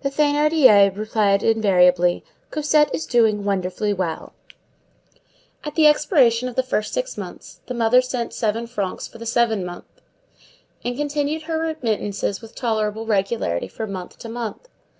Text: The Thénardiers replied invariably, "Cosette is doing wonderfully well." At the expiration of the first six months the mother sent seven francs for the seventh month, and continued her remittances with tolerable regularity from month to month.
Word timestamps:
The 0.00 0.10
Thénardiers 0.10 0.96
replied 0.96 1.44
invariably, 1.44 2.24
"Cosette 2.50 2.92
is 2.92 3.06
doing 3.06 3.44
wonderfully 3.44 3.92
well." 3.92 4.32
At 5.62 5.76
the 5.76 5.86
expiration 5.86 6.48
of 6.48 6.56
the 6.56 6.64
first 6.64 6.92
six 6.92 7.16
months 7.16 7.60
the 7.68 7.74
mother 7.74 8.02
sent 8.02 8.32
seven 8.34 8.66
francs 8.66 9.06
for 9.06 9.18
the 9.18 9.24
seventh 9.24 9.64
month, 9.64 10.02
and 10.84 10.96
continued 10.96 11.42
her 11.42 11.60
remittances 11.60 12.40
with 12.42 12.56
tolerable 12.56 13.06
regularity 13.06 13.68
from 13.68 13.92
month 13.92 14.18
to 14.18 14.28
month. 14.28 14.68